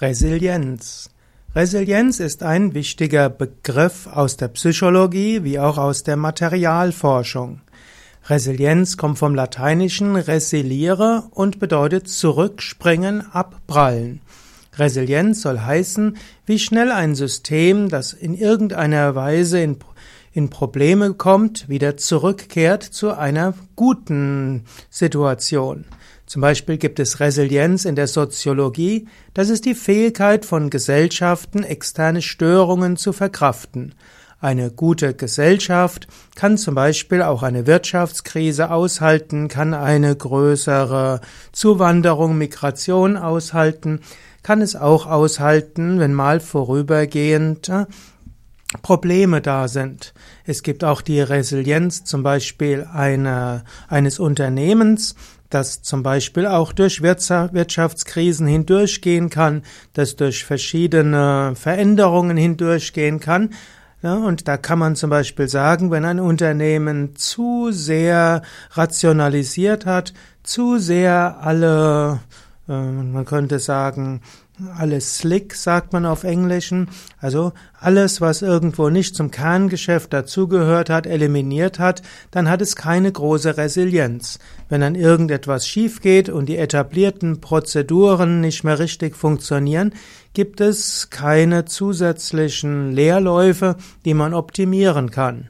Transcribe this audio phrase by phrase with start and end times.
[0.00, 1.10] Resilienz.
[1.56, 7.62] Resilienz ist ein wichtiger Begriff aus der Psychologie wie auch aus der Materialforschung.
[8.26, 14.20] Resilienz kommt vom lateinischen resiliere und bedeutet zurückspringen, abprallen.
[14.76, 19.78] Resilienz soll heißen, wie schnell ein System, das in irgendeiner Weise in,
[20.32, 25.84] in Probleme kommt, wieder zurückkehrt zu einer guten Situation.
[26.26, 32.20] Zum Beispiel gibt es Resilienz in der Soziologie, das ist die Fähigkeit von Gesellschaften, externe
[32.20, 33.94] Störungen zu verkraften.
[34.40, 36.06] Eine gute Gesellschaft
[36.36, 44.00] kann zum Beispiel auch eine Wirtschaftskrise aushalten, kann eine größere Zuwanderung, Migration aushalten,
[44.44, 47.86] kann es auch aushalten, wenn mal vorübergehend äh,
[48.82, 50.12] Probleme da sind.
[50.44, 55.14] Es gibt auch die Resilienz zum Beispiel einer, eines Unternehmens,
[55.50, 59.62] das zum Beispiel auch durch Wirtschaftskrisen hindurchgehen kann,
[59.94, 63.50] das durch verschiedene Veränderungen hindurchgehen kann.
[64.02, 68.42] Ja, und da kann man zum Beispiel sagen, wenn ein Unternehmen zu sehr
[68.72, 70.12] rationalisiert hat,
[70.44, 72.20] zu sehr alle,
[72.68, 74.20] man könnte sagen,
[74.76, 76.88] alles slick, sagt man auf Englischen.
[77.18, 83.10] Also alles, was irgendwo nicht zum Kerngeschäft dazugehört hat, eliminiert hat, dann hat es keine
[83.10, 84.38] große Resilienz.
[84.68, 89.94] Wenn dann irgendetwas schief geht und die etablierten Prozeduren nicht mehr richtig funktionieren,
[90.34, 95.48] gibt es keine zusätzlichen Leerläufe, die man optimieren kann.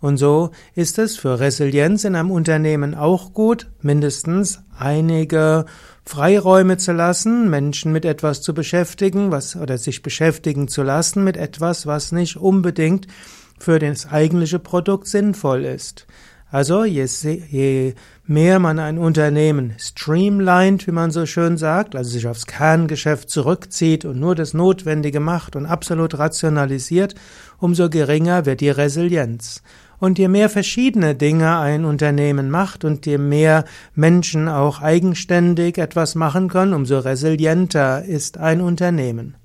[0.00, 5.64] Und so ist es für Resilienz in einem Unternehmen auch gut, mindestens einige
[6.04, 11.36] Freiräume zu lassen, Menschen mit etwas zu beschäftigen, was oder sich beschäftigen zu lassen mit
[11.36, 13.06] etwas, was nicht unbedingt
[13.58, 16.06] für das eigentliche Produkt sinnvoll ist.
[16.50, 17.06] Also je,
[17.48, 17.94] je
[18.26, 24.04] mehr man ein Unternehmen streamlined, wie man so schön sagt, also sich aufs Kerngeschäft zurückzieht
[24.04, 27.14] und nur das Notwendige macht und absolut rationalisiert,
[27.56, 29.62] umso geringer wird die Resilienz.
[30.02, 33.64] Und je mehr verschiedene Dinge ein Unternehmen macht und je mehr
[33.94, 39.36] Menschen auch eigenständig etwas machen können, umso resilienter ist ein Unternehmen.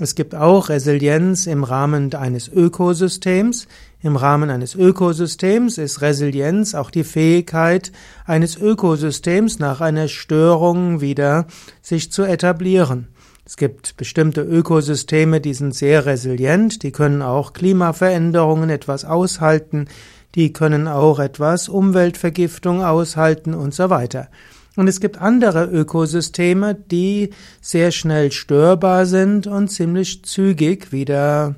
[0.00, 3.68] Es gibt auch Resilienz im Rahmen eines Ökosystems.
[4.00, 7.92] Im Rahmen eines Ökosystems ist Resilienz auch die Fähigkeit
[8.24, 11.48] eines Ökosystems nach einer Störung wieder
[11.82, 13.08] sich zu etablieren.
[13.46, 19.86] Es gibt bestimmte Ökosysteme, die sind sehr resilient, die können auch Klimaveränderungen etwas aushalten,
[20.34, 24.28] die können auch etwas Umweltvergiftung aushalten und so weiter.
[24.74, 27.30] Und es gibt andere Ökosysteme, die
[27.60, 31.54] sehr schnell störbar sind und ziemlich zügig wieder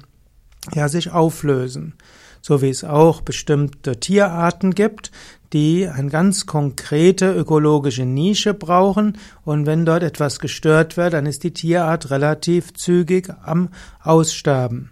[0.75, 1.95] ja, sich auflösen.
[2.43, 5.11] So wie es auch bestimmte Tierarten gibt,
[5.53, 11.45] die eine ganz konkrete ökologische Nische brauchen und wenn dort etwas gestört wird, dann ist
[11.45, 13.71] die Tierart relativ zügig am
[14.03, 14.91] Aussterben.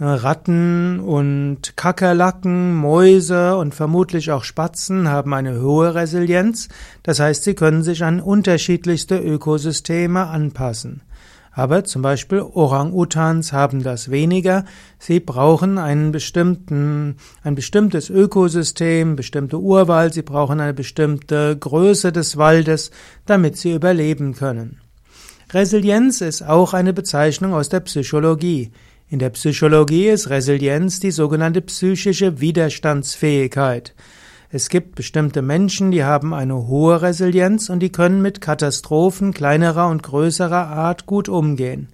[0.00, 6.68] Ratten und Kakerlaken, Mäuse und vermutlich auch Spatzen haben eine hohe Resilienz,
[7.04, 11.02] das heißt, sie können sich an unterschiedlichste Ökosysteme anpassen.
[11.56, 14.64] Aber zum Beispiel Orang-Utans haben das weniger.
[14.98, 22.36] Sie brauchen einen bestimmten, ein bestimmtes Ökosystem, bestimmte Urwald, sie brauchen eine bestimmte Größe des
[22.36, 22.90] Waldes,
[23.24, 24.80] damit sie überleben können.
[25.52, 28.72] Resilienz ist auch eine Bezeichnung aus der Psychologie.
[29.08, 33.94] In der Psychologie ist Resilienz die sogenannte psychische Widerstandsfähigkeit.
[34.56, 39.88] Es gibt bestimmte Menschen, die haben eine hohe Resilienz und die können mit Katastrophen kleinerer
[39.88, 41.88] und größerer Art gut umgehen.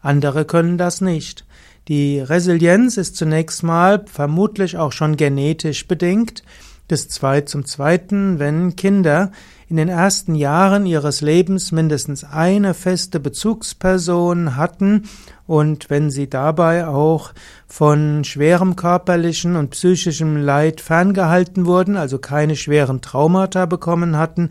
[0.00, 1.44] Andere können das nicht.
[1.88, 6.42] Die Resilienz ist zunächst mal vermutlich auch schon genetisch bedingt.
[6.88, 9.32] Das zweit zum Zweiten, wenn Kinder
[9.68, 15.08] in den ersten Jahren ihres Lebens mindestens eine feste Bezugsperson hatten
[15.48, 17.32] und wenn sie dabei auch
[17.66, 24.50] von schwerem körperlichen und psychischem Leid ferngehalten wurden, also keine schweren Traumata bekommen hatten,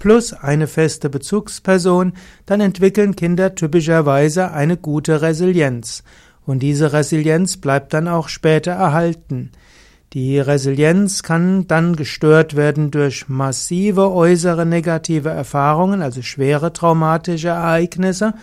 [0.00, 2.14] plus eine feste Bezugsperson,
[2.46, 6.02] dann entwickeln Kinder typischerweise eine gute Resilienz.
[6.44, 9.50] Und diese Resilienz bleibt dann auch später erhalten.
[10.12, 18.34] Die Resilienz kann dann gestört werden durch massive äußere negative Erfahrungen, also schwere traumatische Ereignisse.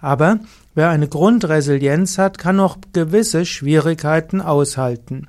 [0.00, 0.40] Aber
[0.74, 5.28] wer eine Grundresilienz hat, kann auch gewisse Schwierigkeiten aushalten.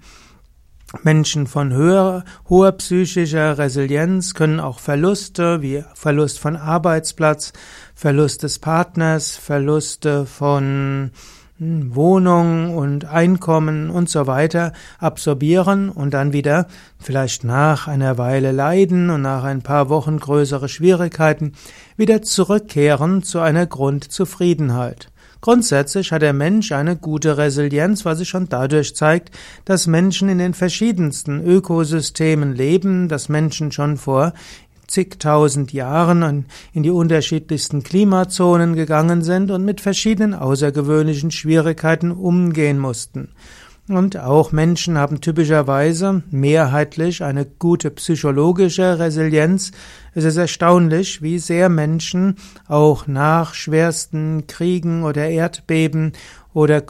[1.02, 7.52] Menschen von höher, hoher psychischer Resilienz können auch Verluste wie Verlust von Arbeitsplatz,
[7.96, 11.12] Verlust des Partners, Verluste von
[11.60, 16.68] Wohnung und Einkommen und so weiter absorbieren und dann wieder
[17.00, 21.54] vielleicht nach einer Weile leiden und nach ein paar Wochen größere Schwierigkeiten
[21.96, 25.10] wieder zurückkehren zu einer Grundzufriedenheit.
[25.44, 29.30] Grundsätzlich hat der Mensch eine gute Resilienz, was sich schon dadurch zeigt,
[29.66, 34.32] dass Menschen in den verschiedensten Ökosystemen leben, dass Menschen schon vor
[34.88, 43.30] zigtausend Jahren in die unterschiedlichsten Klimazonen gegangen sind und mit verschiedenen außergewöhnlichen Schwierigkeiten umgehen mussten.
[43.90, 49.72] Und auch Menschen haben typischerweise mehrheitlich eine gute psychologische Resilienz.
[50.14, 52.38] Es ist erstaunlich, wie sehr Menschen
[52.70, 56.14] auch nach schwersten Kriegen oder Erdbeben
[56.54, 56.82] oder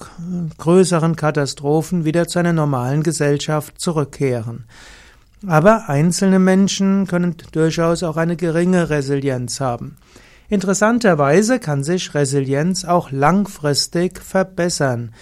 [0.60, 4.66] größeren Katastrophen wieder zu einer normalen Gesellschaft zurückkehren.
[5.46, 9.98] Aber einzelne Menschen können durchaus auch eine geringe Resilienz haben.
[10.48, 15.14] Interessanterweise kann sich Resilienz auch langfristig verbessern.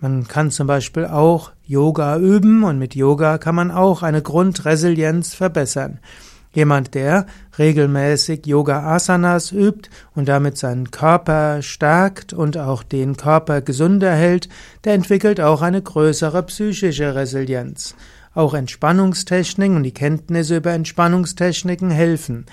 [0.00, 5.34] Man kann zum Beispiel auch Yoga üben und mit Yoga kann man auch eine Grundresilienz
[5.34, 6.00] verbessern.
[6.52, 7.26] Jemand, der
[7.58, 14.48] regelmäßig Yoga Asanas übt und damit seinen Körper stärkt und auch den Körper gesünder hält,
[14.84, 17.94] der entwickelt auch eine größere psychische Resilienz.
[18.34, 22.46] Auch Entspannungstechniken und die Kenntnisse über Entspannungstechniken helfen.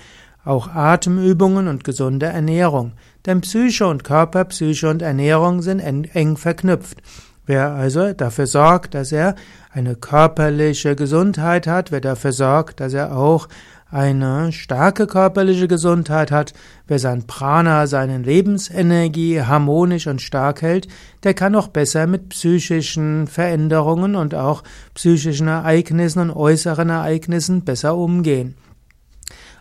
[0.44, 2.92] Auch Atemübungen und gesunde Ernährung.
[3.26, 6.98] Denn Psyche und Körper, Psyche und Ernährung sind eng verknüpft.
[7.46, 9.34] Wer also dafür sorgt, dass er
[9.70, 13.48] eine körperliche Gesundheit hat, wer dafür sorgt, dass er auch
[13.90, 16.52] eine starke körperliche Gesundheit hat,
[16.86, 20.88] wer sein Prana, seine Lebensenergie harmonisch und stark hält,
[21.22, 24.62] der kann auch besser mit psychischen Veränderungen und auch
[24.94, 28.56] psychischen Ereignissen und äußeren Ereignissen besser umgehen.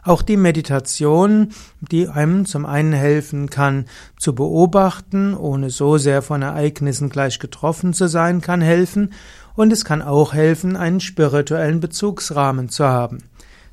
[0.04, 1.50] Auch die Meditation,
[1.82, 3.86] die einem zum einen helfen kann,
[4.18, 9.14] zu beobachten, ohne so sehr von Ereignissen gleich getroffen zu sein, kann helfen,
[9.56, 13.24] und es kann auch helfen, einen spirituellen Bezugsrahmen zu haben.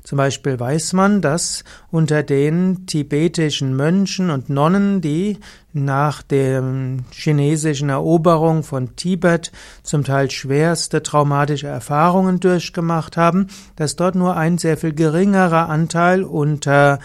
[0.05, 5.39] Zum Beispiel weiß man, dass unter den tibetischen Mönchen und Nonnen, die
[5.73, 6.63] nach der
[7.11, 13.47] chinesischen Eroberung von Tibet zum Teil schwerste traumatische Erfahrungen durchgemacht haben,
[13.77, 16.99] dass dort nur ein sehr viel geringerer Anteil unter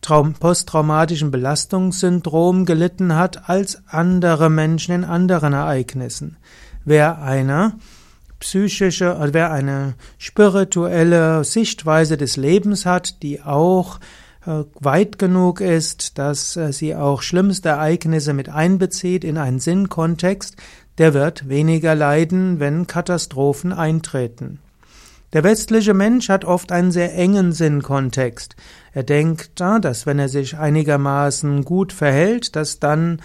[0.00, 6.38] posttraumatischen Belastungssyndrom gelitten hat als andere Menschen in anderen Ereignissen.
[6.86, 7.74] Wer einer
[8.40, 13.98] psychische, also wer eine spirituelle Sichtweise des Lebens hat, die auch
[14.46, 20.56] äh, weit genug ist, dass äh, sie auch schlimmste Ereignisse mit einbezieht in einen Sinnkontext,
[20.98, 24.60] der wird weniger leiden, wenn Katastrophen eintreten.
[25.32, 28.56] Der westliche Mensch hat oft einen sehr engen Sinnkontext.
[28.94, 33.20] Er denkt, ah, dass wenn er sich einigermaßen gut verhält, dass dann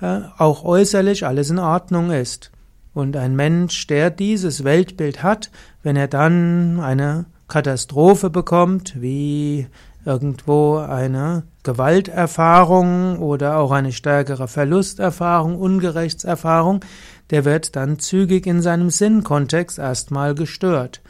[0.00, 2.52] äh, auch äußerlich alles in Ordnung ist.
[2.98, 5.52] Und ein Mensch, der dieses Weltbild hat,
[5.84, 9.68] wenn er dann eine Katastrophe bekommt, wie
[10.04, 16.84] irgendwo eine Gewalterfahrung oder auch eine stärkere Verlusterfahrung, Ungerechtserfahrung,
[17.30, 21.00] der wird dann zügig in seinem Sinnkontext erstmal gestört.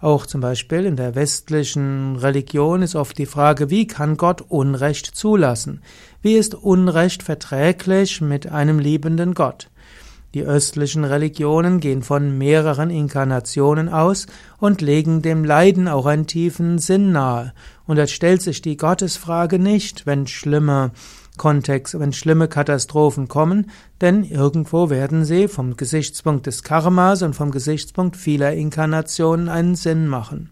[0.00, 5.06] Auch zum Beispiel in der westlichen Religion ist oft die Frage, wie kann Gott Unrecht
[5.06, 5.80] zulassen?
[6.22, 9.68] Wie ist Unrecht verträglich mit einem liebenden Gott?
[10.36, 14.26] Die östlichen Religionen gehen von mehreren Inkarnationen aus
[14.58, 17.54] und legen dem Leiden auch einen tiefen Sinn nahe.
[17.86, 20.90] Und es stellt sich die Gottesfrage nicht, wenn schlimme
[21.38, 23.70] Kontext, wenn schlimme Katastrophen kommen,
[24.02, 30.06] denn irgendwo werden sie vom Gesichtspunkt des Karmas und vom Gesichtspunkt vieler Inkarnationen einen Sinn
[30.06, 30.50] machen.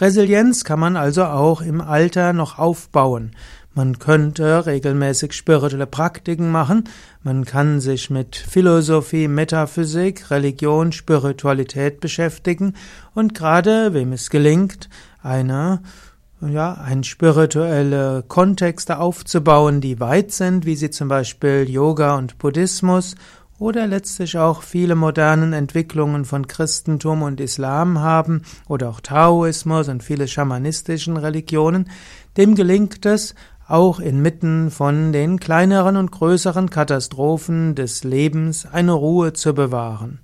[0.00, 3.32] Resilienz kann man also auch im Alter noch aufbauen.
[3.74, 6.84] Man könnte regelmäßig spirituelle Praktiken machen.
[7.22, 12.74] Man kann sich mit Philosophie, Metaphysik, Religion, Spiritualität beschäftigen.
[13.14, 14.88] Und gerade, wem es gelingt,
[15.22, 15.80] eine
[16.40, 23.16] ja, ein spirituelle Kontexte aufzubauen, die weit sind, wie sie zum Beispiel Yoga und Buddhismus
[23.58, 30.04] oder letztlich auch viele modernen Entwicklungen von Christentum und Islam haben oder auch Taoismus und
[30.04, 31.90] viele schamanistischen Religionen,
[32.36, 33.34] dem gelingt es,
[33.68, 40.20] auch inmitten von den kleineren und größeren Katastrophen des Lebens eine Ruhe zu bewahren.